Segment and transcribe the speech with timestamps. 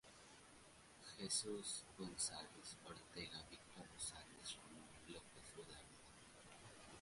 [1.05, 1.21] J.
[1.25, 5.99] Jesús González Ortega, Víctor Rosales, Ramón López Velarde.